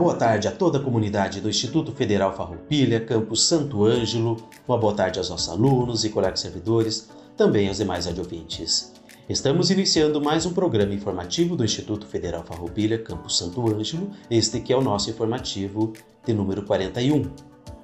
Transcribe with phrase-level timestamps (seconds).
[0.00, 4.48] Boa tarde a toda a comunidade do Instituto Federal Farroupilha, Campus Santo Ângelo.
[4.66, 8.94] Uma boa tarde aos nossos alunos e colegas servidores, também aos demais radiovintes.
[9.28, 14.72] Estamos iniciando mais um programa informativo do Instituto Federal Farroupilha, Campus Santo Ângelo, este que
[14.72, 15.92] é o nosso informativo
[16.24, 17.30] de número 41.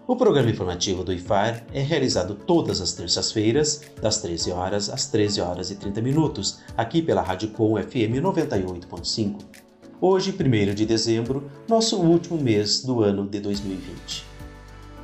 [0.06, 5.42] O programa informativo do IFAR é realizado todas as terças-feiras, das 13 horas às 13
[5.42, 9.65] horas e 30 minutos, aqui pela Rádio Com FM 98.5.
[9.98, 14.26] Hoje, 1 de dezembro, nosso último mês do ano de 2020.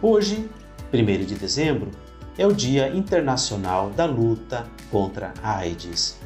[0.02, 0.50] Hoje,
[0.92, 1.90] 1 de dezembro,
[2.36, 6.18] é o Dia Internacional da Luta contra a AIDS.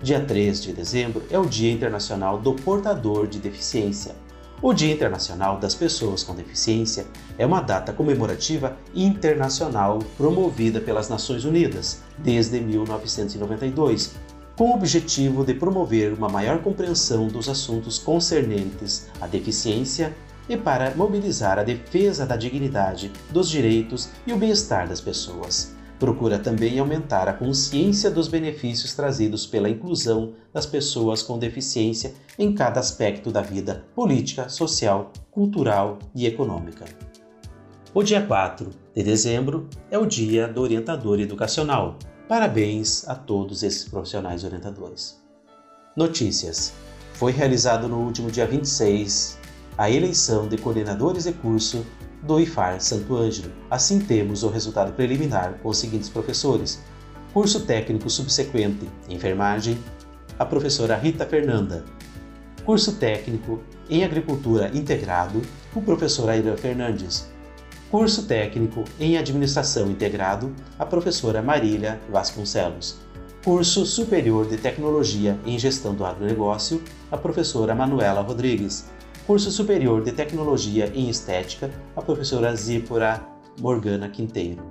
[0.00, 4.14] Dia 3 de dezembro é o Dia Internacional do Portador de Deficiência.
[4.62, 7.06] O Dia Internacional das Pessoas com Deficiência
[7.36, 14.14] é uma data comemorativa internacional promovida pelas Nações Unidas desde 1992
[14.56, 20.14] com o objetivo de promover uma maior compreensão dos assuntos concernentes à deficiência
[20.48, 25.74] e para mobilizar a defesa da dignidade, dos direitos e o bem-estar das pessoas.
[25.98, 32.52] Procura também aumentar a consciência dos benefícios trazidos pela inclusão das pessoas com deficiência em
[32.52, 36.84] cada aspecto da vida política, social, cultural e econômica.
[37.94, 41.96] O dia 4 de dezembro é o Dia do Orientador Educacional,
[42.26, 45.20] Parabéns a todos esses profissionais orientadores.
[45.94, 46.72] Notícias:
[47.12, 49.38] Foi realizado no último dia 26
[49.76, 51.84] a eleição de coordenadores de curso
[52.22, 53.52] do IFAR Santo Ângelo.
[53.70, 56.82] Assim temos o resultado preliminar com os seguintes professores:
[57.34, 59.78] Curso técnico subsequente Enfermagem,
[60.38, 61.84] a professora Rita Fernanda.
[62.64, 65.42] Curso técnico em Agricultura Integrado,
[65.74, 67.33] o professor Aira Fernandes.
[67.94, 72.96] Curso técnico em Administração Integrado, a professora Marília Vasconcelos.
[73.44, 78.86] Curso superior de Tecnologia em Gestão do Agronegócio, a professora Manuela Rodrigues.
[79.28, 83.24] Curso superior de Tecnologia em Estética, a professora Zípora
[83.60, 84.68] Morgana Quinteiro.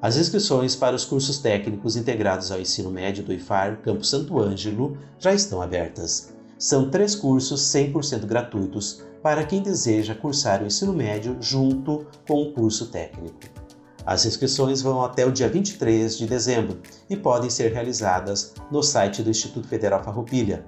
[0.00, 4.96] As inscrições para os cursos técnicos integrados ao ensino médio do IFAR Campo Santo Ângelo
[5.18, 6.32] já estão abertas.
[6.60, 12.52] São três cursos 100% gratuitos para quem deseja cursar o ensino médio junto com o
[12.52, 13.38] curso técnico.
[14.04, 16.78] As inscrições vão até o dia 23 de dezembro
[17.08, 20.66] e podem ser realizadas no site do Instituto Federal Farroupilha,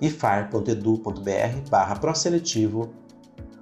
[0.00, 2.90] ifar.edu.br barra proseletivo.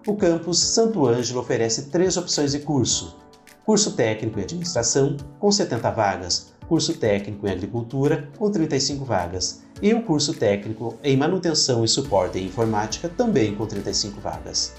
[0.06, 3.16] O campus Santo Ângelo oferece três opções de curso.
[3.64, 9.92] Curso técnico em administração, com 70 vagas, curso técnico em agricultura, com 35 vagas, e
[9.92, 14.72] o curso técnico em manutenção e suporte em informática, também com 35 vagas.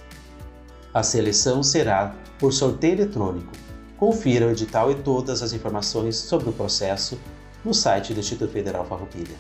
[0.94, 3.52] A seleção será por sorteio eletrônico.
[3.98, 7.20] Confira o edital e todas as informações sobre o processo
[7.64, 9.36] no site do Instituto Federal Farroupilha.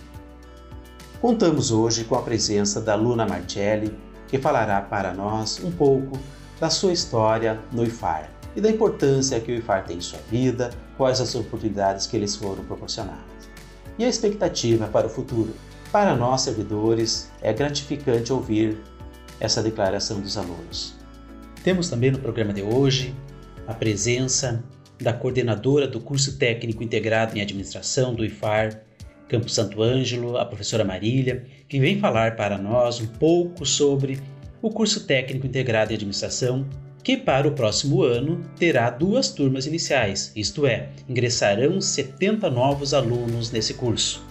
[1.22, 3.98] Contamos hoje com a presença da Luna Marcelli,
[4.28, 6.20] que falará para nós um pouco
[6.60, 10.70] da sua história no IFAR e da importância que o IFAR tem em sua vida,
[10.98, 13.24] quais as oportunidades que eles foram proporcionadas.
[13.98, 15.54] E a expectativa para o futuro.
[15.92, 18.78] Para nós, servidores, é gratificante ouvir
[19.40, 20.96] essa declaração dos alunos.
[21.64, 23.14] Temos também no programa de hoje
[23.68, 24.64] a presença
[25.00, 28.82] da coordenadora do curso técnico integrado em administração do IFAR,
[29.28, 34.20] Campo Santo Ângelo, a professora Marília, que vem falar para nós um pouco sobre
[34.62, 36.68] o curso técnico integrado em administração
[37.04, 43.52] que para o próximo ano terá duas turmas iniciais, isto é, ingressarão 70 novos alunos
[43.52, 44.24] nesse curso.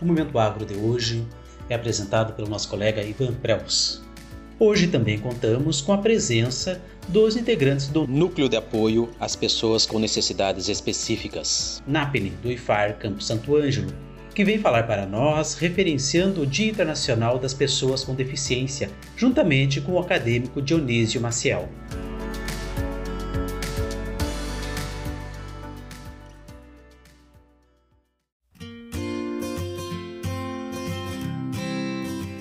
[0.00, 1.26] O Momento Agro de hoje
[1.68, 4.02] é apresentado pelo nosso colega Ivan Prels.
[4.60, 9.98] Hoje também contamos com a presença dos integrantes do Núcleo de Apoio às Pessoas com
[9.98, 13.92] Necessidades Específicas, NAPNE, do IFAR Campo Santo Ângelo,
[14.34, 19.92] que vem falar para nós referenciando o Dia Internacional das Pessoas com Deficiência, juntamente com
[19.92, 21.68] o acadêmico Dionísio Maciel.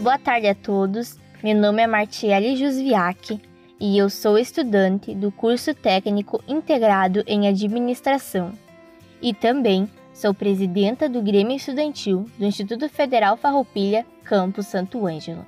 [0.07, 1.19] Boa tarde a todos.
[1.43, 3.41] Meu nome é Martiele Jusviak
[3.77, 8.53] e eu sou estudante do curso técnico integrado em administração.
[9.21, 15.45] E também Sou presidenta do Grêmio Estudantil do Instituto Federal Farroupilha, Campus Santo Ângelo.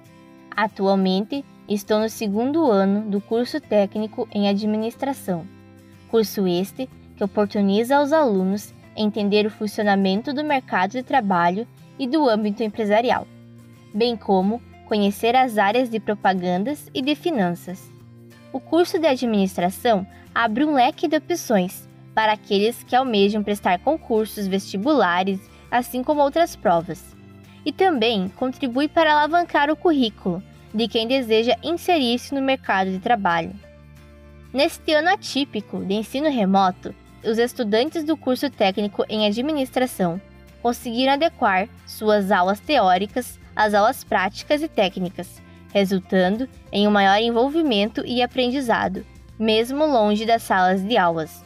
[0.53, 5.47] Atualmente, estou no segundo ano do curso técnico em administração.
[6.09, 11.65] Curso este que oportuniza aos alunos entender o funcionamento do mercado de trabalho
[11.97, 13.25] e do âmbito empresarial,
[13.93, 17.91] bem como conhecer as áreas de propagandas e de finanças.
[18.51, 24.47] O curso de administração abre um leque de opções para aqueles que almejam prestar concursos
[24.47, 25.39] vestibulares,
[25.69, 27.15] assim como outras provas.
[27.63, 30.41] E também contribui para alavancar o currículo
[30.73, 33.53] de quem deseja inserir-se no mercado de trabalho.
[34.51, 36.93] Neste ano atípico de ensino remoto,
[37.23, 40.19] os estudantes do curso técnico em administração
[40.61, 45.41] conseguiram adequar suas aulas teóricas às aulas práticas e técnicas,
[45.73, 49.05] resultando em um maior envolvimento e aprendizado,
[49.37, 51.43] mesmo longe das salas de aulas.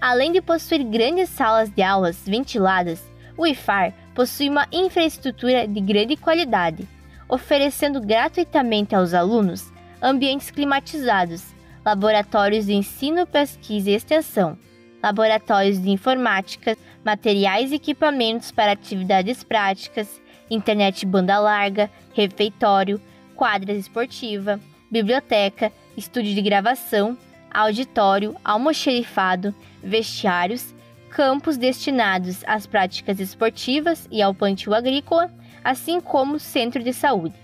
[0.00, 3.02] Além de possuir grandes salas de aulas ventiladas,
[3.36, 6.88] o IFAR possui uma infraestrutura de grande qualidade,
[7.28, 11.42] oferecendo gratuitamente aos alunos ambientes climatizados,
[11.84, 14.56] laboratórios de ensino, pesquisa e extensão,
[15.02, 23.00] laboratórios de informática, materiais e equipamentos para atividades práticas, internet banda larga, refeitório,
[23.34, 24.60] quadra esportiva,
[24.90, 27.16] biblioteca, estúdio de gravação,
[27.52, 30.74] auditório, almoxerifado, vestiários,
[31.10, 35.32] campos destinados às práticas esportivas e ao plantio agrícola,
[35.64, 37.34] assim como centro de saúde.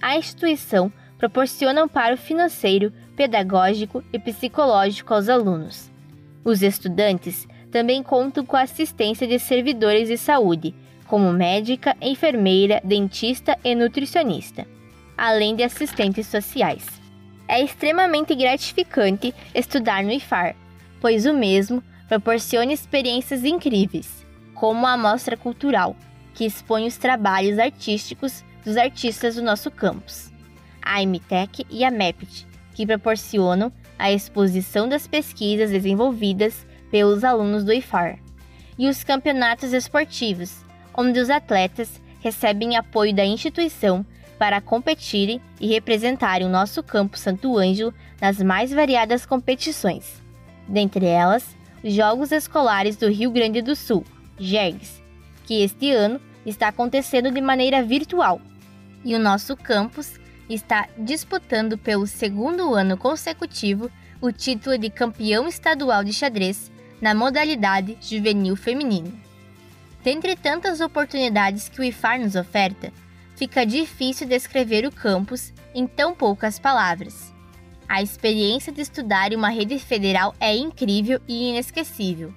[0.00, 5.90] A instituição proporciona amparo financeiro, pedagógico e psicológico aos alunos.
[6.44, 10.74] Os estudantes também contam com a assistência de servidores de saúde,
[11.08, 14.66] como médica, enfermeira, dentista e nutricionista,
[15.16, 16.86] além de assistentes sociais.
[17.48, 20.54] É extremamente gratificante estudar no IFAR,
[21.00, 24.24] pois o mesmo proporciona experiências incríveis,
[24.54, 25.96] como a Mostra Cultural,
[26.34, 30.30] que expõe os trabalhos artísticos dos artistas do nosso campus,
[30.82, 37.72] a MTech e a MEPT, que proporcionam a exposição das pesquisas desenvolvidas pelos alunos do
[37.72, 38.18] IFAR,
[38.78, 40.67] e os campeonatos esportivos,
[40.98, 44.04] onde os atletas recebem apoio da instituição
[44.36, 50.20] para competirem e representarem o nosso campo Santo Ângelo nas mais variadas competições.
[50.66, 54.04] Dentre elas, os Jogos Escolares do Rio Grande do Sul,
[54.40, 55.00] JERGS,
[55.44, 58.40] que este ano está acontecendo de maneira virtual.
[59.04, 60.18] E o nosso campus
[60.50, 63.88] está disputando pelo segundo ano consecutivo
[64.20, 69.27] o título de campeão estadual de xadrez na modalidade juvenil feminino.
[70.08, 72.90] Dentre tantas oportunidades que o IFAR nos oferta,
[73.36, 77.30] fica difícil descrever o campus em tão poucas palavras.
[77.86, 82.32] A experiência de estudar em uma rede federal é incrível e inesquecível.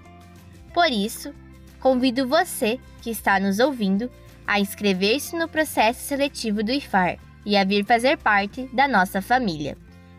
[0.74, 1.34] Por isso,
[1.80, 4.12] convido você que está nos ouvindo
[4.46, 9.78] a inscrever-se no processo seletivo do IFAR e a vir fazer parte da nossa família.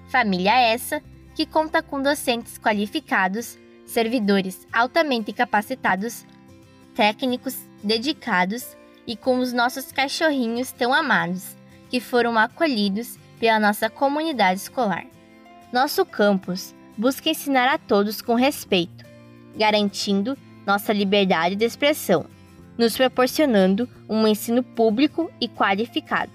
[0.09, 1.03] Família essa
[1.35, 6.25] que conta com docentes qualificados, servidores altamente capacitados,
[6.95, 11.57] técnicos dedicados e com os nossos cachorrinhos tão amados,
[11.91, 15.05] que foram acolhidos pela nossa comunidade escolar.
[15.73, 19.05] Nosso campus busca ensinar a todos com respeito,
[19.57, 20.37] garantindo
[20.67, 22.27] nossa liberdade de expressão,
[22.79, 26.33] nos proporcionando um ensino público e qualificado.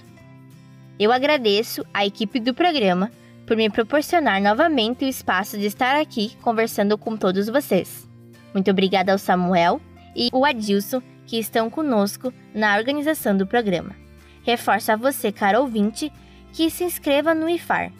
[0.99, 3.11] Eu agradeço à equipe do programa
[3.45, 8.07] por me proporcionar novamente o espaço de estar aqui conversando com todos vocês.
[8.53, 9.79] Muito obrigada ao Samuel
[10.17, 13.95] e o Adilson que estão conosco na organização do programa.
[14.43, 16.11] Reforço a você, caro ouvinte,
[16.53, 17.91] que se inscreva no IFAR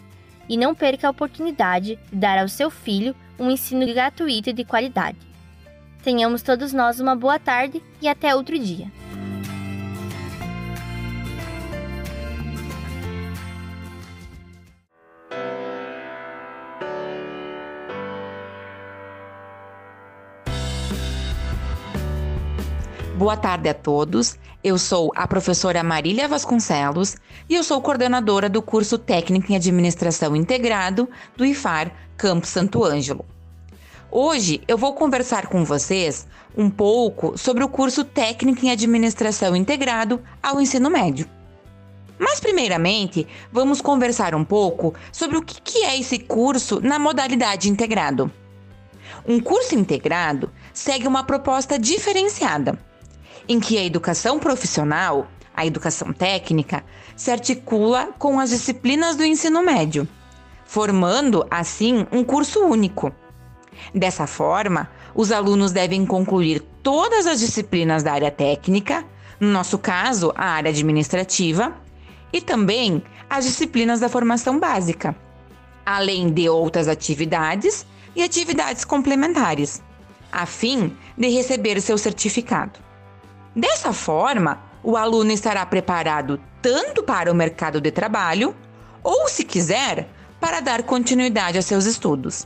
[0.50, 4.64] e não perca a oportunidade de dar ao seu filho um ensino gratuito e de
[4.64, 5.18] qualidade.
[6.02, 8.90] Tenhamos todos nós uma boa tarde e até outro dia.
[23.28, 24.38] Boa tarde a todos.
[24.64, 27.18] Eu sou a professora Marília Vasconcelos
[27.50, 33.26] e eu sou coordenadora do curso Técnico em Administração Integrado do IFAR Campo Santo Ângelo.
[34.10, 40.24] Hoje eu vou conversar com vocês um pouco sobre o curso Técnico em Administração Integrado
[40.42, 41.28] ao Ensino Médio.
[42.18, 48.32] Mas, primeiramente, vamos conversar um pouco sobre o que é esse curso na modalidade integrado.
[49.28, 52.88] Um curso integrado segue uma proposta diferenciada
[53.48, 56.84] em que a educação profissional, a educação técnica,
[57.16, 60.08] se articula com as disciplinas do ensino médio,
[60.66, 63.12] formando assim um curso único.
[63.94, 69.06] Dessa forma, os alunos devem concluir todas as disciplinas da área técnica,
[69.40, 71.74] no nosso caso, a área administrativa,
[72.32, 75.16] e também as disciplinas da formação básica,
[75.86, 77.86] além de outras atividades
[78.16, 79.82] e atividades complementares,
[80.32, 82.87] a fim de receber seu certificado.
[83.58, 88.56] Dessa forma, o aluno estará preparado tanto para o mercado de trabalho,
[89.02, 90.08] ou, se quiser,
[90.40, 92.46] para dar continuidade a seus estudos,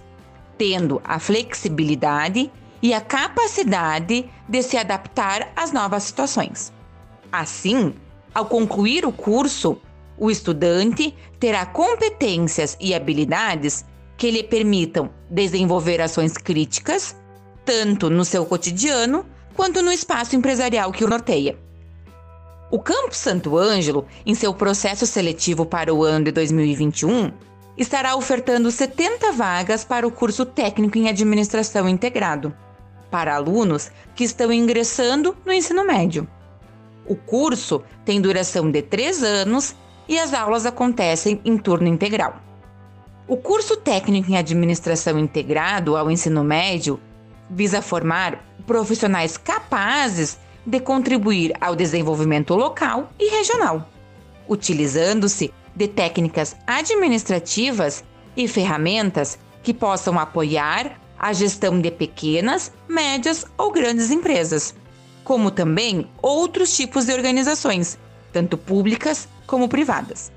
[0.58, 2.50] tendo a flexibilidade
[2.82, 6.72] e a capacidade de se adaptar às novas situações.
[7.30, 7.94] Assim,
[8.34, 9.82] ao concluir o curso,
[10.18, 13.84] o estudante terá competências e habilidades
[14.16, 17.18] que lhe permitam desenvolver ações críticas,
[17.66, 21.58] tanto no seu cotidiano quanto no espaço empresarial que o norteia.
[22.70, 27.32] O Campo Santo Ângelo, em seu processo seletivo para o ano de 2021,
[27.78, 32.56] estará ofertando 70 vagas para o curso técnico em administração integrado
[33.12, 36.28] para alunos que estão ingressando no ensino médio.
[37.06, 39.76] O curso tem duração de três anos
[40.08, 42.42] e as aulas acontecem em turno integral.
[43.28, 47.00] O curso técnico em administração integrado ao ensino médio
[47.52, 53.88] visa formar profissionais capazes de contribuir ao desenvolvimento local e regional,
[54.48, 58.04] utilizando-se de técnicas administrativas
[58.36, 64.74] e ferramentas que possam apoiar a gestão de pequenas, médias ou grandes empresas,
[65.24, 67.98] como também outros tipos de organizações,
[68.32, 70.32] tanto públicas como privadas.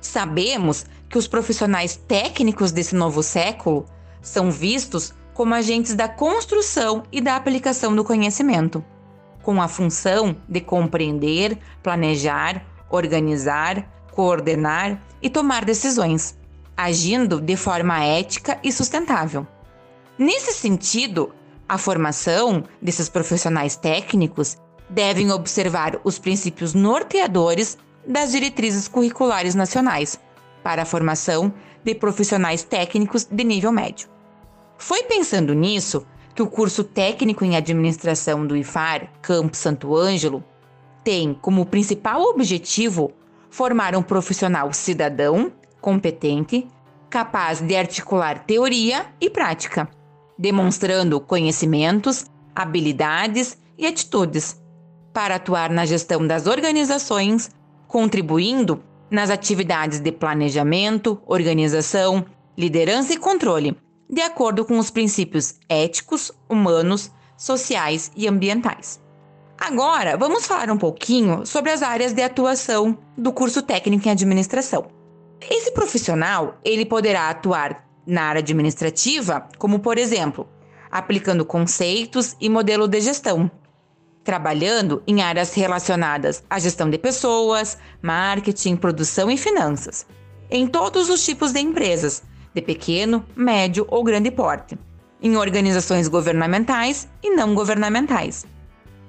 [0.00, 3.86] Sabemos que os profissionais técnicos desse novo século
[4.20, 8.84] são vistos como agentes da construção e da aplicação do conhecimento,
[9.42, 16.36] com a função de compreender, planejar, organizar, coordenar e tomar decisões,
[16.76, 19.46] agindo de forma ética e sustentável.
[20.18, 21.34] Nesse sentido,
[21.68, 24.58] a formação desses profissionais técnicos
[24.90, 30.20] devem observar os princípios norteadores das diretrizes curriculares nacionais
[30.62, 34.11] para a formação de profissionais técnicos de nível médio.
[34.84, 40.42] Foi pensando nisso que o curso técnico em administração do IFAR, Campo Santo Ângelo,
[41.04, 43.12] tem como principal objetivo
[43.48, 46.66] formar um profissional cidadão, competente,
[47.08, 49.88] capaz de articular teoria e prática
[50.36, 54.60] demonstrando conhecimentos, habilidades e atitudes
[55.12, 57.50] para atuar na gestão das organizações,
[57.86, 62.26] contribuindo nas atividades de planejamento, organização,
[62.58, 63.76] liderança e controle,
[64.12, 69.00] de acordo com os princípios éticos, humanos, sociais e ambientais.
[69.58, 74.88] Agora, vamos falar um pouquinho sobre as áreas de atuação do curso técnico em administração.
[75.48, 80.46] Esse profissional, ele poderá atuar na área administrativa, como por exemplo,
[80.90, 83.50] aplicando conceitos e modelo de gestão,
[84.22, 90.06] trabalhando em áreas relacionadas à gestão de pessoas, marketing, produção e finanças,
[90.50, 92.22] em todos os tipos de empresas,
[92.54, 94.78] de pequeno, médio ou grande porte,
[95.20, 98.46] em organizações governamentais e não governamentais.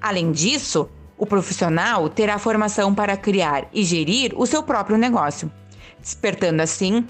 [0.02, 5.52] Além disso, o profissional terá formação para criar e gerir o seu próprio negócio,
[6.00, 7.06] despertando assim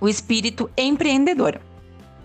[0.00, 1.60] o espírito empreendedor.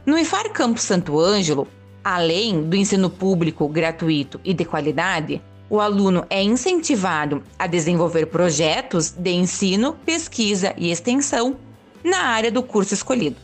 [0.05, 1.67] No IFAR Campo Santo Ângelo,
[2.03, 9.09] além do ensino público gratuito e de qualidade, o aluno é incentivado a desenvolver projetos
[9.09, 11.55] de ensino, pesquisa e extensão
[12.03, 13.37] na área do curso escolhido,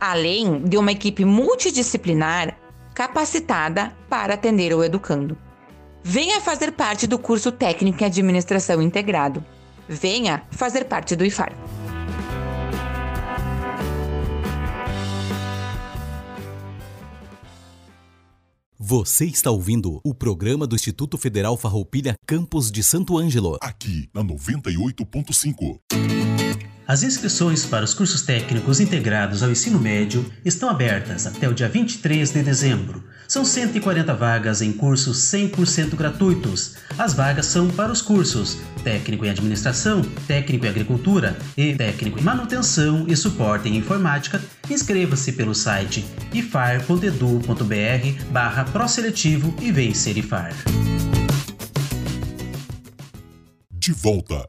[0.00, 2.56] além de uma equipe multidisciplinar
[2.94, 5.36] capacitada para atender o educando.
[6.02, 9.44] Venha fazer parte do curso técnico em administração integrado.
[9.88, 11.52] Venha fazer parte do IFAR.
[18.88, 23.58] Você está ouvindo o programa do Instituto Federal Farroupilha Campos de Santo Ângelo.
[23.60, 26.45] Aqui na 98.5.
[26.88, 31.68] As inscrições para os cursos técnicos integrados ao ensino médio estão abertas até o dia
[31.68, 33.02] 23 de dezembro.
[33.26, 36.76] São 140 vagas em cursos 100% gratuitos.
[36.96, 42.22] As vagas são para os cursos Técnico em Administração, Técnico em Agricultura e Técnico em
[42.22, 44.40] Manutenção e Suporte em Informática.
[44.70, 50.54] Inscreva-se pelo site ifar.edu.br barra proseletivo e vem ser IFAR.
[53.72, 54.46] De volta.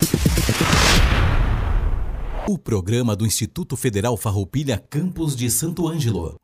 [2.49, 6.35] O programa do Instituto Federal Farroupilha Campos de Santo Ângelo.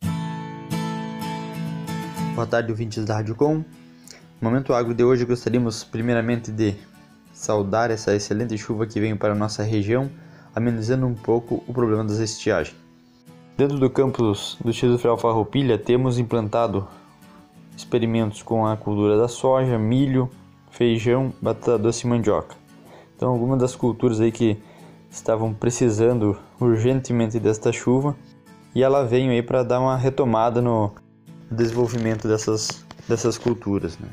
[2.36, 3.56] Boa tarde, ouvintes da Rádio Com.
[3.56, 3.64] No
[4.42, 6.76] Momento Agro de hoje gostaríamos primeiramente de
[7.32, 10.12] saudar essa excelente chuva que veio para a nossa região,
[10.54, 12.76] amenizando um pouco o problema das estiagens.
[13.58, 16.86] Dentro do campus do Instituto Federal Farroupilha temos implantado
[17.78, 20.30] experimentos com a cultura da soja, milho,
[20.70, 22.58] feijão, batata doce e mandioca.
[23.16, 24.58] Então, algumas das culturas aí que
[25.14, 28.16] estavam precisando urgentemente desta chuva
[28.74, 30.92] e ela veio aí para dar uma retomada no
[31.52, 33.98] desenvolvimento dessas, dessas culturas.
[34.00, 34.08] Né?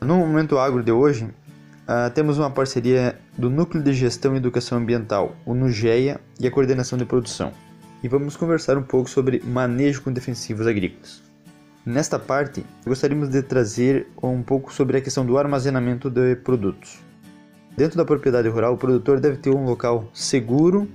[0.00, 4.78] No Momento Agro de hoje, uh, temos uma parceria do Núcleo de Gestão e Educação
[4.78, 7.52] Ambiental, o NUGEA, e a Coordenação de Produção.
[8.00, 11.22] E vamos conversar um pouco sobre manejo com defensivos agrícolas.
[11.84, 17.09] Nesta parte, gostaríamos de trazer um pouco sobre a questão do armazenamento de produtos.
[17.76, 20.88] Dentro da propriedade rural, o produtor deve ter um local seguro,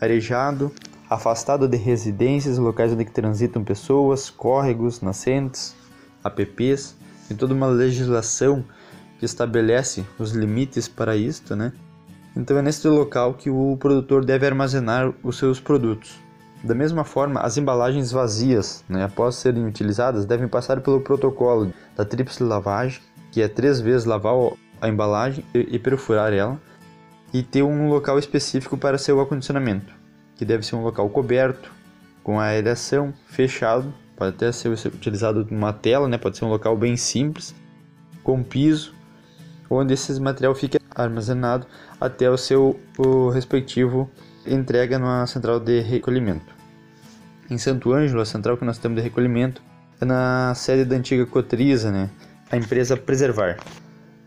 [0.00, 0.72] arejado,
[1.08, 5.74] afastado de residências, locais onde transitam pessoas, córregos, nascentes,
[6.22, 6.96] APPs,
[7.28, 8.64] tem toda uma legislação
[9.18, 11.72] que estabelece os limites para isto, né?
[12.36, 16.18] Então é nesse local que o produtor deve armazenar os seus produtos.
[16.62, 22.04] Da mesma forma, as embalagens vazias, né, após serem utilizadas, devem passar pelo protocolo da
[22.04, 23.00] tríplice lavagem,
[23.32, 24.34] que é três vezes lavar
[24.80, 26.60] a embalagem e perfurar ela,
[27.32, 30.00] e ter um local específico para seu acondicionamento
[30.40, 31.70] que deve ser um local coberto,
[32.24, 36.16] com aereação, fechado, pode até ser utilizado uma tela, né?
[36.16, 37.54] pode ser um local bem simples,
[38.24, 38.94] com piso,
[39.68, 41.66] onde esse material fica armazenado
[42.00, 44.10] até o seu o respectivo
[44.46, 46.54] entrega na central de recolhimento.
[47.50, 49.60] Em Santo Ângelo, a central que nós temos de recolhimento
[50.00, 52.08] é na sede da antiga Cotriza, né?
[52.50, 53.58] a empresa Preservar.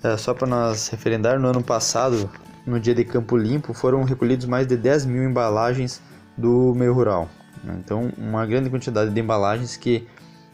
[0.03, 2.29] É, só para nós referendar, no ano passado
[2.65, 6.01] no dia de Campo Limpo, foram recolhidos mais de 10 mil embalagens
[6.37, 7.29] do meio rural.
[7.63, 7.77] Né?
[7.83, 10.05] Então, uma grande quantidade de embalagens que,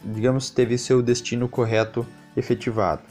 [0.04, 3.02] digamos, teve seu destino correto efetivado.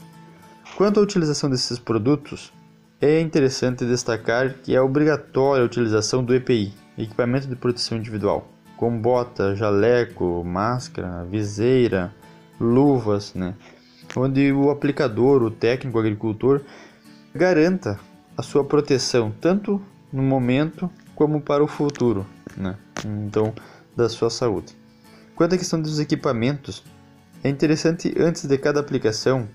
[0.76, 2.52] Quanto à utilização desses produtos,
[3.00, 8.98] é interessante destacar que é obrigatória a utilização do EPI, Equipamento de Proteção Individual, com
[8.98, 12.14] bota, jaleco, máscara, viseira,
[12.58, 13.54] luvas, né?
[14.16, 16.62] Onde o aplicador, o técnico o agricultor,
[17.34, 17.98] garanta
[18.36, 19.80] a sua proteção tanto
[20.12, 22.76] no momento como para o futuro, né?
[23.04, 23.54] Então,
[23.96, 24.76] da sua saúde.
[25.34, 26.82] Quanto à questão dos equipamentos,
[27.42, 29.48] é interessante antes de cada aplicação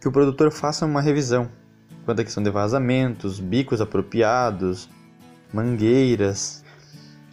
[0.00, 1.48] que o produtor faça uma revisão
[2.08, 4.88] quanto à questão de vazamentos, bicos apropriados,
[5.52, 6.64] mangueiras,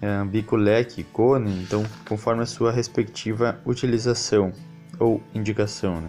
[0.01, 4.51] é, bico leque, cone, então conforme a sua respectiva utilização
[4.99, 6.01] ou indicação.
[6.01, 6.07] Né?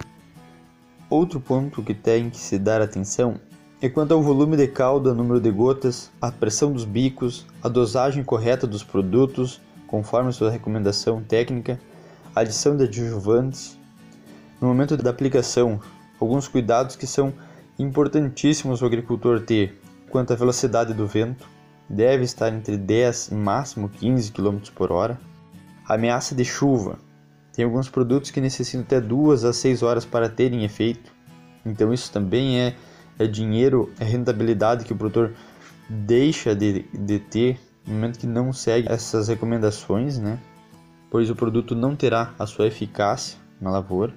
[1.09, 3.39] Outro ponto que tem que se dar atenção
[3.81, 8.25] é quanto ao volume de calda, número de gotas, a pressão dos bicos, a dosagem
[8.25, 11.79] correta dos produtos, conforme sua recomendação técnica,
[12.35, 13.77] adição de adjuvantes.
[14.59, 15.79] No momento da aplicação,
[16.19, 17.31] alguns cuidados que são
[17.79, 21.47] importantíssimos o agricultor ter quanto à velocidade do vento,
[21.87, 25.17] deve estar entre 10 e máximo 15 km por hora.
[25.87, 26.99] Ameaça de chuva.
[27.57, 31.11] Tem alguns produtos que necessitam até 2 a 6 horas para terem efeito,
[31.65, 32.75] então isso também é
[33.17, 35.33] é dinheiro, é rentabilidade que o produtor
[35.89, 40.37] deixa de, de ter no momento que não segue essas recomendações, né?
[41.09, 44.13] Pois o produto não terá a sua eficácia na lavoura.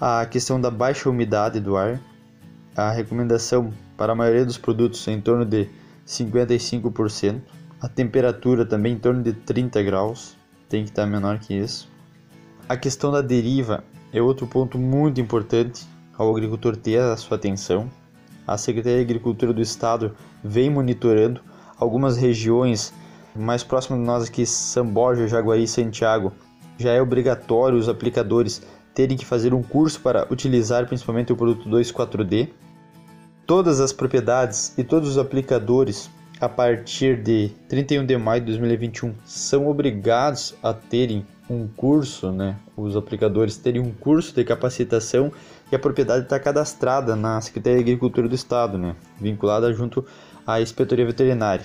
[0.00, 2.00] A questão da baixa umidade do ar,
[2.76, 5.68] a recomendação para a maioria dos produtos é em torno de
[6.04, 7.40] 55%.
[7.80, 10.36] A temperatura também em torno de 30 graus,
[10.68, 11.94] tem que estar menor que isso.
[12.68, 15.86] A questão da deriva é outro ponto muito importante
[16.18, 17.88] ao agricultor ter a sua atenção.
[18.44, 21.40] A Secretaria de Agricultura do Estado vem monitorando
[21.78, 22.92] algumas regiões
[23.36, 26.32] mais próximas de nós aqui, São Borja, Jaguari e Santiago.
[26.76, 28.60] Já é obrigatório os aplicadores
[28.92, 32.48] terem que fazer um curso para utilizar principalmente o produto 2,4-D.
[33.46, 39.14] Todas as propriedades e todos os aplicadores a partir de 31 de maio de 2021
[39.24, 42.56] são obrigados a terem um curso, né?
[42.76, 45.32] Os aplicadores terem um curso de capacitação
[45.70, 48.96] e a propriedade está cadastrada na Secretaria de Agricultura do Estado, né?
[49.20, 50.04] vinculada junto
[50.46, 51.64] à Inspetoria Veterinária.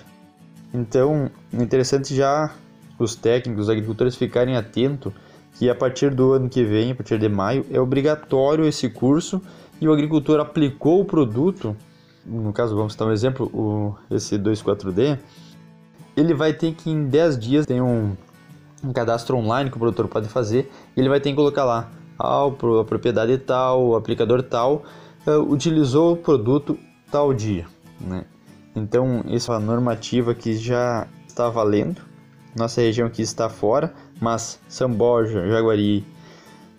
[0.74, 2.54] Então, é interessante já
[2.98, 5.12] os técnicos, os agricultores ficarem atentos
[5.56, 9.42] que a partir do ano que vem, a partir de maio, é obrigatório esse curso
[9.80, 11.76] e o agricultor aplicou o produto,
[12.26, 15.18] no caso vamos citar um exemplo, o, esse 24D,
[16.16, 18.16] ele vai ter que em 10 dias tem um,
[18.84, 21.92] um cadastro online que o produtor pode fazer e ele vai ter que colocar lá
[22.18, 24.84] tal, a propriedade tal, o aplicador tal,
[25.26, 26.78] uh, utilizou o produto
[27.12, 27.66] tal dia.
[28.00, 28.26] Né?
[28.76, 32.02] Então, isso é normativa que já está valendo.
[32.56, 36.06] Nossa região aqui está fora, mas São Borja, Jaguari,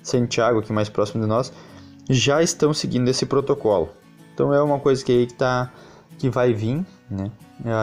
[0.02, 1.52] Santiago, aqui mais próximo de nós,
[2.08, 3.90] já estão seguindo esse protocolo.
[4.34, 5.72] Então, é uma coisa que, aí que, tá,
[6.18, 6.84] que vai vir.
[7.10, 7.30] Né?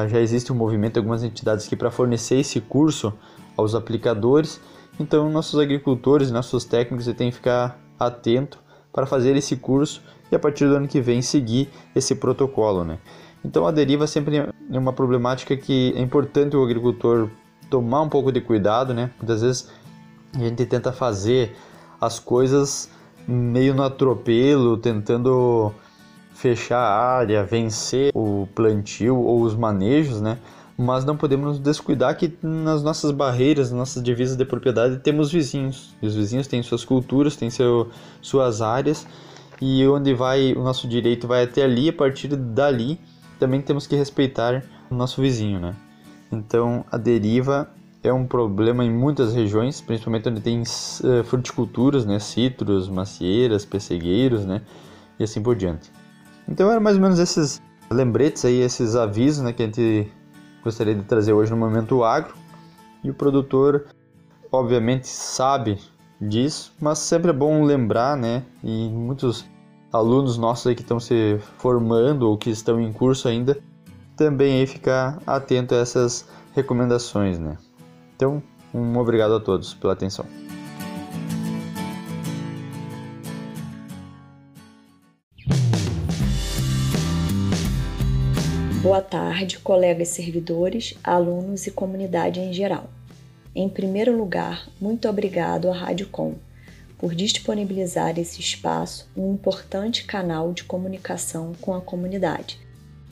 [0.09, 3.13] Já existe um movimento, algumas entidades aqui para fornecer esse curso
[3.59, 4.59] aos aplicadores
[4.99, 8.59] então, nossos agricultores, nossos técnicos têm que ficar atento
[8.91, 12.99] para fazer esse curso e a partir do ano que vem seguir esse protocolo, né?
[13.43, 17.29] Então a deriva sempre é uma problemática que é importante o agricultor
[17.69, 19.09] tomar um pouco de cuidado, né?
[19.17, 19.69] Muitas vezes
[20.35, 21.55] a gente tenta fazer
[22.01, 22.89] as coisas
[23.25, 25.71] meio no atropelo, tentando
[26.33, 30.37] fechar a área, vencer o plantio ou os manejos, né?
[30.81, 35.29] Mas não podemos nos descuidar que nas nossas barreiras, nas nossas divisas de propriedade, temos
[35.29, 35.93] vizinhos.
[36.01, 37.89] E os vizinhos têm suas culturas, têm seu,
[38.21, 39.05] suas áreas,
[39.61, 42.97] e onde vai o nosso direito vai até ali, a partir dali
[43.37, 45.75] também temos que respeitar o nosso vizinho, né?
[46.31, 47.69] Então a deriva
[48.01, 54.45] é um problema em muitas regiões, principalmente onde tem uh, fruticulturas, né, citros, macieiras, pessegueiros,
[54.45, 54.61] né,
[55.19, 55.91] e assim por diante.
[56.47, 57.61] Então era mais ou menos esses
[57.91, 60.07] lembretes aí, esses avisos, né, que a gente
[60.63, 62.33] gostaria de trazer hoje no momento agro.
[63.03, 63.85] E o produtor,
[64.51, 65.79] obviamente, sabe
[66.19, 69.45] disso, mas sempre é bom lembrar, né, e muitos
[69.91, 73.57] alunos nossos aí que estão se formando ou que estão em curso ainda,
[74.17, 77.57] também aí ficar atento a essas recomendações, né.
[78.15, 78.43] Então,
[78.73, 80.25] um obrigado a todos pela atenção.
[88.89, 92.89] Boa tarde, colegas servidores, alunos e comunidade em geral.
[93.53, 96.33] Em primeiro lugar, muito obrigado à Rádio Com
[96.97, 102.59] por disponibilizar esse espaço, um importante canal de comunicação com a comunidade,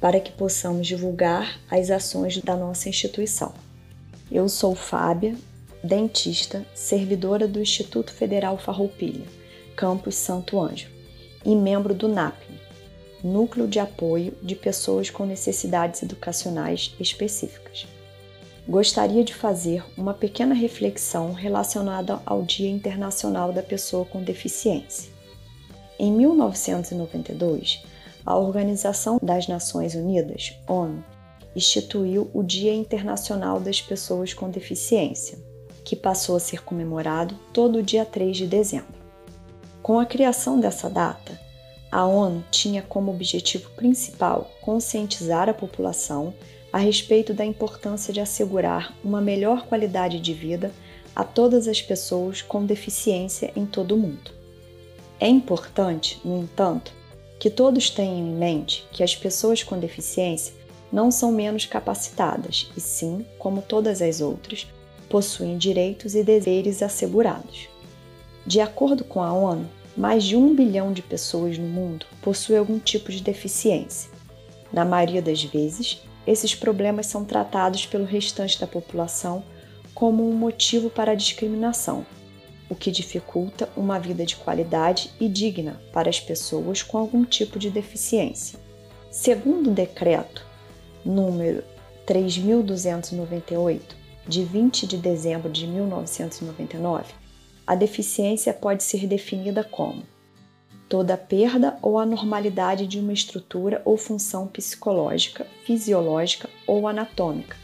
[0.01, 3.53] para que possamos divulgar as ações da nossa instituição.
[4.31, 5.35] Eu sou Fábia,
[5.83, 9.25] dentista, servidora do Instituto Federal Farroupilha,
[9.75, 10.89] campus Santo Anjo,
[11.45, 12.46] e membro do NAPNE,
[13.23, 17.87] Núcleo de Apoio de Pessoas com Necessidades Educacionais Específicas.
[18.67, 25.09] Gostaria de fazer uma pequena reflexão relacionada ao Dia Internacional da Pessoa com Deficiência.
[25.97, 27.81] Em 1992,
[28.25, 31.03] a Organização das Nações Unidas, ONU,
[31.55, 35.39] instituiu o Dia Internacional das Pessoas com Deficiência,
[35.83, 38.93] que passou a ser comemorado todo dia 3 de dezembro.
[39.81, 41.46] Com a criação dessa data,
[41.91, 46.33] a ONU tinha como objetivo principal conscientizar a população
[46.71, 50.71] a respeito da importância de assegurar uma melhor qualidade de vida
[51.15, 54.31] a todas as pessoas com deficiência em todo o mundo.
[55.19, 56.91] É importante, no entanto,
[57.39, 60.53] que todos tenham em mente que as pessoas com deficiência
[60.91, 64.67] não são menos capacitadas, e sim, como todas as outras,
[65.09, 67.67] possuem direitos e deveres assegurados.
[68.45, 69.67] De acordo com a ONU,
[69.97, 74.11] mais de um bilhão de pessoas no mundo possuem algum tipo de deficiência.
[74.71, 79.43] Na maioria das vezes, esses problemas são tratados pelo restante da população
[79.95, 82.05] como um motivo para a discriminação,
[82.69, 87.57] o que dificulta uma vida de qualidade e digna para as pessoas com algum tipo
[87.57, 88.59] de deficiência.
[89.09, 90.45] Segundo o decreto
[91.03, 91.63] número
[92.05, 93.95] 3298,
[94.27, 97.05] de 20 de dezembro de 1999,
[97.67, 100.03] a deficiência pode ser definida como
[100.87, 107.57] toda perda ou anormalidade de uma estrutura ou função psicológica, fisiológica ou anatômica,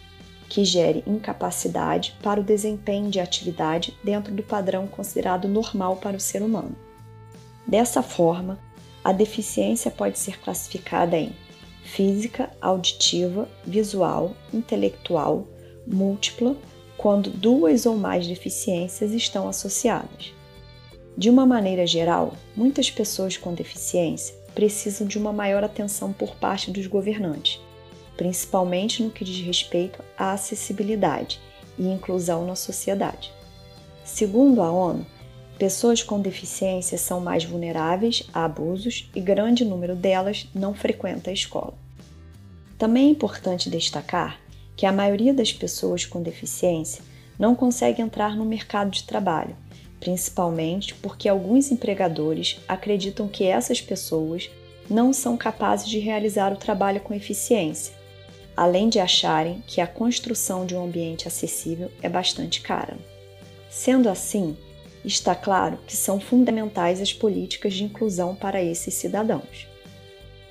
[0.50, 6.20] que gere incapacidade para o desempenho de atividade dentro do padrão considerado normal para o
[6.20, 6.76] ser humano.
[7.66, 8.60] Dessa forma,
[9.04, 11.34] a deficiência pode ser classificada em
[11.82, 15.48] física, auditiva, visual, intelectual,
[15.88, 16.56] múltipla,
[17.04, 20.34] quando duas ou mais deficiências estão associadas.
[21.18, 26.72] De uma maneira geral, muitas pessoas com deficiência precisam de uma maior atenção por parte
[26.72, 27.60] dos governantes,
[28.16, 31.42] principalmente no que diz respeito à acessibilidade
[31.78, 33.34] e inclusão na sociedade.
[34.06, 35.06] Segundo a ONU,
[35.60, 41.34] pessoas com deficiência são mais vulneráveis a abusos e grande número delas não frequenta a
[41.34, 41.74] escola.
[42.78, 44.40] Também é importante destacar
[44.76, 47.04] que a maioria das pessoas com deficiência
[47.38, 49.56] não consegue entrar no mercado de trabalho,
[50.00, 54.50] principalmente porque alguns empregadores acreditam que essas pessoas
[54.90, 57.94] não são capazes de realizar o trabalho com eficiência,
[58.56, 62.98] além de acharem que a construção de um ambiente acessível é bastante cara.
[63.70, 64.56] Sendo assim,
[65.04, 69.68] está claro que são fundamentais as políticas de inclusão para esses cidadãos.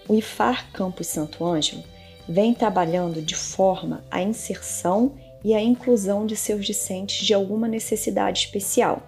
[0.09, 1.85] O IFAR Campus Santo Ângelo
[2.29, 8.41] vem trabalhando de forma a inserção e a inclusão de seus discentes de alguma necessidade
[8.41, 9.03] especial,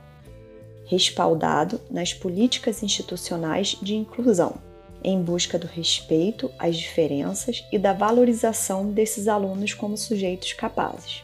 [0.87, 4.57] respaldado nas políticas institucionais de inclusão,
[5.03, 11.23] em busca do respeito às diferenças e da valorização desses alunos como sujeitos capazes.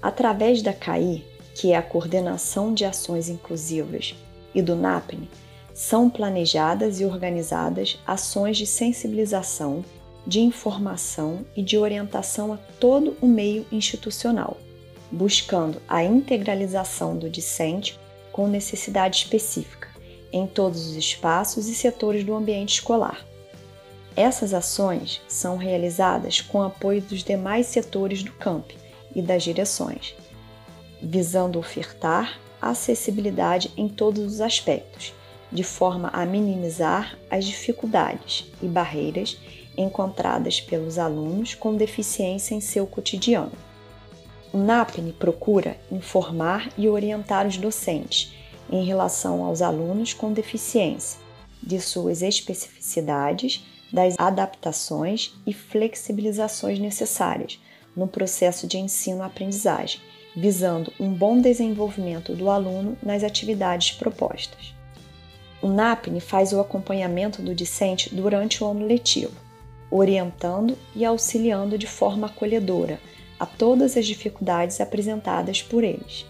[0.00, 1.24] Através da CAI,
[1.54, 4.14] que é a Coordenação de Ações Inclusivas,
[4.54, 5.28] e do NAPNE,
[5.74, 9.82] São planejadas e organizadas ações de sensibilização,
[10.26, 14.56] de informação e de orientação a todo o meio institucional,
[15.10, 17.98] buscando a integralização do discente
[18.30, 19.88] com necessidade específica
[20.32, 23.24] em todos os espaços e setores do ambiente escolar.
[24.16, 28.70] Essas ações são realizadas com apoio dos demais setores do camp
[29.14, 30.14] e das direções,
[31.02, 35.12] visando ofertar acessibilidade em todos os aspectos,
[35.50, 39.38] de forma a minimizar as dificuldades e barreiras
[39.76, 43.52] encontradas pelos alunos com deficiência em seu cotidiano.
[44.52, 48.34] O NAPNE procura informar e orientar os docentes
[48.70, 51.18] em relação aos alunos com deficiência,
[51.62, 57.60] de suas especificidades, das adaptações e flexibilizações necessárias
[57.94, 60.00] no processo de ensino-aprendizagem,
[60.34, 64.74] visando um bom desenvolvimento do aluno nas atividades propostas.
[65.60, 69.32] O NAPNE faz o acompanhamento do discente durante o ano letivo,
[69.92, 72.98] orientando e auxiliando de forma acolhedora
[73.38, 76.24] a todas as dificuldades apresentadas por eles,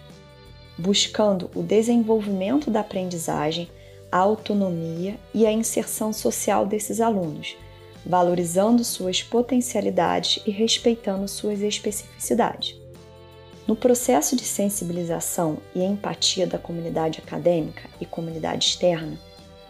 [0.77, 3.71] buscando o desenvolvimento da aprendizagem,
[4.11, 7.57] a autonomia e a inserção social desses alunos,
[8.05, 12.77] valorizando suas potencialidades e respeitando suas especificidades.
[13.67, 19.17] No processo de sensibilização e empatia da comunidade acadêmica e comunidade externa,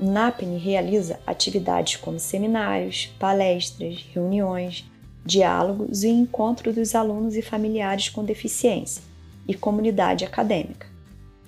[0.03, 4.85] o NAPNE realiza atividades como seminários, palestras, reuniões,
[5.25, 9.01] diálogos e encontro dos alunos e familiares com deficiência
[9.47, 10.89] e comunidade acadêmica.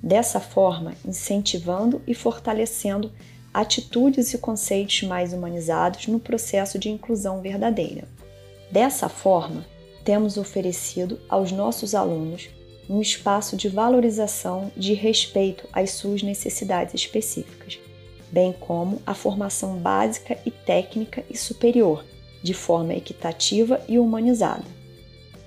[0.00, 3.10] Dessa forma, incentivando e fortalecendo
[3.52, 8.06] atitudes e conceitos mais humanizados no processo de inclusão verdadeira.
[8.70, 9.66] Dessa forma,
[10.04, 12.48] temos oferecido aos nossos alunos
[12.88, 17.80] um espaço de valorização de respeito às suas necessidades específicas,
[18.34, 22.04] bem como a formação básica e técnica e superior
[22.42, 24.64] de forma equitativa e humanizada.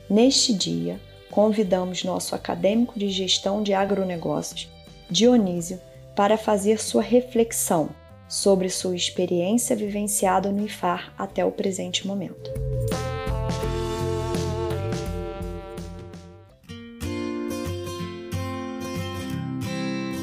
[0.10, 0.98] Neste dia,
[1.30, 4.70] convidamos nosso acadêmico de gestão de agronegócios,
[5.10, 5.80] Dionísio,
[6.16, 7.90] para fazer sua reflexão
[8.28, 12.50] sobre sua experiência vivenciada no IFAR até o presente momento.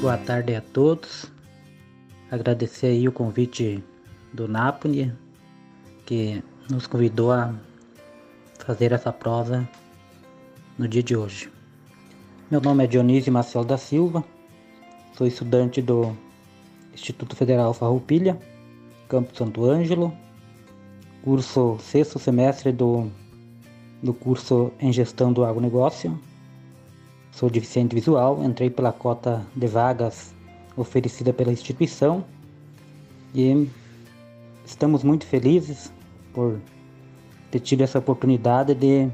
[0.01, 1.33] Boa tarde a todos.
[2.35, 3.81] Agradecer aí o convite
[4.33, 5.13] do Napoli,
[6.05, 7.55] que nos convidou a
[8.59, 9.69] fazer essa prosa
[10.77, 11.49] no dia de hoje.
[12.51, 14.25] Meu nome é Dionísio Marcelo da Silva,
[15.17, 16.13] sou estudante do
[16.93, 18.37] Instituto Federal Farroupilha,
[19.09, 20.13] Campo Santo Ângelo,
[21.23, 23.13] curso sexto semestre do,
[24.03, 26.19] do curso em Gestão do Agronegócio.
[27.31, 30.34] Sou deficiente visual, entrei pela cota de vagas
[30.77, 32.25] oferecida pela instituição
[33.35, 33.69] e
[34.65, 35.93] estamos muito felizes
[36.33, 36.59] por
[37.51, 39.09] ter tido essa oportunidade de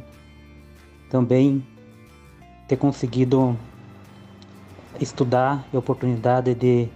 [1.11, 1.67] também
[2.69, 3.57] ter conseguido
[5.01, 6.89] estudar e a oportunidade de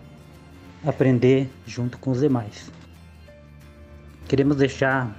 [0.85, 2.70] aprender junto com os demais.
[4.29, 5.16] Queremos deixar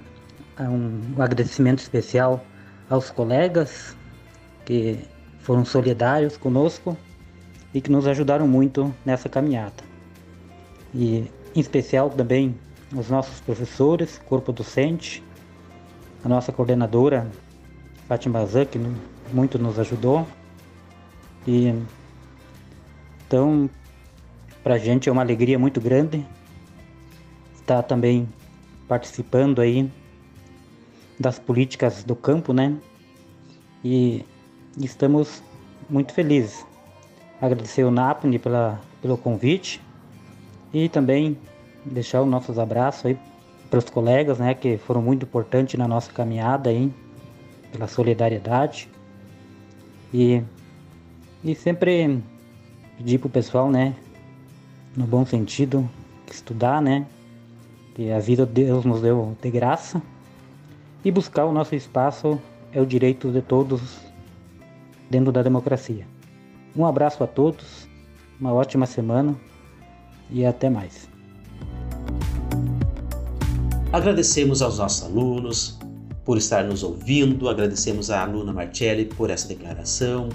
[0.59, 2.43] um agradecimento especial
[2.89, 3.95] aos colegas
[4.63, 4.99] que
[5.39, 6.97] foram solidários conosco
[7.75, 9.83] e que nos ajudaram muito nessa caminhada.
[10.93, 12.55] E em especial também
[12.95, 15.21] os nossos professores, corpo docente,
[16.23, 17.29] a nossa coordenadora,
[18.07, 18.79] Fátima Zan, que
[19.33, 20.25] muito nos ajudou.
[21.45, 21.73] E
[23.27, 23.69] então,
[24.63, 26.25] para a gente é uma alegria muito grande
[27.55, 28.29] estar também
[28.87, 29.91] participando aí
[31.19, 32.73] das políticas do campo, né?
[33.83, 34.23] E
[34.77, 35.43] estamos
[35.89, 36.65] muito felizes.
[37.45, 39.79] Agradecer o NAPNE pela, pelo convite
[40.73, 41.37] e também
[41.85, 43.19] deixar os nossos abraços aí
[43.69, 46.91] para os colegas, né, que foram muito importantes na nossa caminhada aí,
[47.71, 48.89] pela solidariedade.
[50.11, 50.41] E,
[51.43, 52.19] e sempre
[52.97, 53.93] pedir pro pessoal, né,
[54.97, 55.87] no bom sentido,
[56.31, 57.05] estudar, né,
[57.93, 60.01] que a vida Deus nos deu de graça
[61.03, 62.41] e buscar o nosso espaço
[62.73, 63.99] é o direito de todos
[65.11, 66.14] dentro da democracia.
[66.75, 67.87] Um abraço a todos,
[68.39, 69.33] uma ótima semana
[70.29, 71.07] e até mais.
[73.93, 75.79] Agradecemos aos nossos alunos
[76.25, 80.27] por estar nos ouvindo, agradecemos à aluna Marcelli por essa declaração,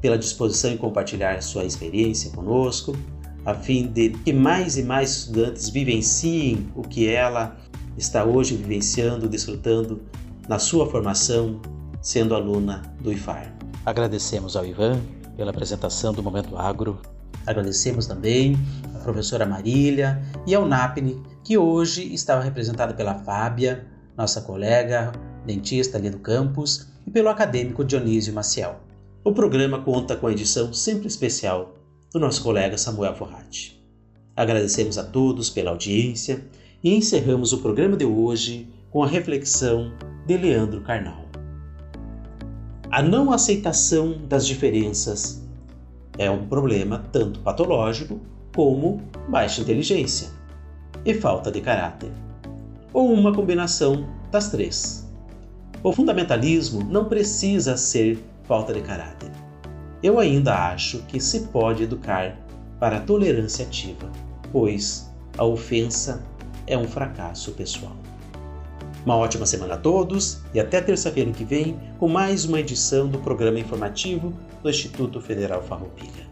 [0.00, 2.96] pela disposição em compartilhar sua experiência conosco,
[3.44, 7.56] a fim de que mais e mais estudantes vivenciem o que ela
[7.96, 10.02] está hoje vivenciando, desfrutando
[10.48, 11.60] na sua formação,
[12.00, 13.54] sendo aluna do IFAR.
[13.86, 15.00] Agradecemos ao Ivan
[15.38, 17.00] pela apresentação do Momento Agro
[17.48, 18.58] Agradecemos também
[18.94, 25.12] a professora Marília e ao NAPNE, que hoje estava representada pela Fábia, nossa colega
[25.46, 28.80] dentista ali do campus, e pelo acadêmico Dionísio Maciel.
[29.24, 31.74] O programa conta com a edição sempre especial
[32.12, 33.82] do nosso colega Samuel Forratti.
[34.36, 36.44] Agradecemos a todos pela audiência
[36.84, 39.90] e encerramos o programa de hoje com a reflexão
[40.26, 41.27] de Leandro Carnal.
[42.90, 45.42] A não aceitação das diferenças
[46.16, 48.18] é um problema tanto patológico
[48.56, 50.30] como baixa inteligência
[51.04, 52.10] e falta de caráter,
[52.90, 55.06] ou uma combinação das três.
[55.82, 59.30] O fundamentalismo não precisa ser falta de caráter.
[60.02, 62.38] Eu ainda acho que se pode educar
[62.80, 64.10] para a tolerância ativa,
[64.50, 66.22] pois a ofensa
[66.66, 68.07] é um fracasso pessoal.
[69.08, 73.18] Uma ótima semana a todos e até terça-feira que vem com mais uma edição do
[73.18, 76.27] programa informativo do Instituto Federal Farroupilha.